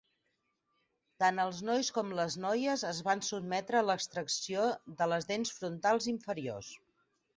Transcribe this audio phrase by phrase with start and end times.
[1.23, 4.65] Tant els nois com les noies es van sotmetre a l'extracció
[5.03, 6.73] de les dents frontals inferiors.